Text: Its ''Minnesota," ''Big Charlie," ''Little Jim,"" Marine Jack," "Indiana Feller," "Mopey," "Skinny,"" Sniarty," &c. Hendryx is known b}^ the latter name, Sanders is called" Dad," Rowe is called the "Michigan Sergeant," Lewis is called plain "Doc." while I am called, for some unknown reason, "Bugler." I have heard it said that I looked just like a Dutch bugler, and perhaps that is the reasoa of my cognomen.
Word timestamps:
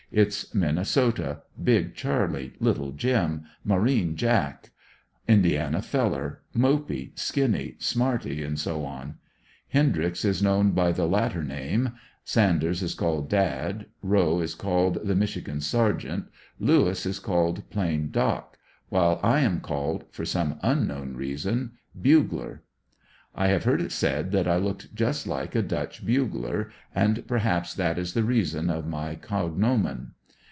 Its 0.13 0.53
''Minnesota," 0.53 1.39
''Big 1.63 1.93
Charlie," 1.95 2.51
''Little 2.59 2.91
Jim,"" 2.93 3.43
Marine 3.63 4.17
Jack," 4.17 4.71
"Indiana 5.25 5.81
Feller," 5.81 6.41
"Mopey," 6.53 7.13
"Skinny,"" 7.15 7.75
Sniarty," 7.79 8.43
&c. 8.59 9.15
Hendryx 9.69 10.25
is 10.25 10.43
known 10.43 10.73
b}^ 10.73 10.93
the 10.93 11.07
latter 11.07 11.45
name, 11.45 11.93
Sanders 12.25 12.83
is 12.83 12.93
called" 12.93 13.29
Dad," 13.29 13.85
Rowe 14.01 14.41
is 14.41 14.53
called 14.53 14.95
the 15.01 15.15
"Michigan 15.15 15.61
Sergeant," 15.61 16.25
Lewis 16.59 17.05
is 17.05 17.17
called 17.19 17.69
plain 17.69 18.09
"Doc." 18.11 18.57
while 18.89 19.17
I 19.23 19.39
am 19.39 19.61
called, 19.61 20.03
for 20.11 20.25
some 20.25 20.59
unknown 20.61 21.13
reason, 21.15 21.77
"Bugler." 21.97 22.63
I 23.33 23.47
have 23.47 23.63
heard 23.63 23.79
it 23.79 23.93
said 23.93 24.33
that 24.33 24.45
I 24.45 24.57
looked 24.57 24.93
just 24.93 25.25
like 25.25 25.55
a 25.55 25.61
Dutch 25.61 26.05
bugler, 26.05 26.69
and 26.93 27.25
perhaps 27.29 27.73
that 27.75 27.97
is 27.97 28.13
the 28.13 28.23
reasoa 28.23 28.69
of 28.69 28.85
my 28.87 29.15
cognomen. 29.15 30.15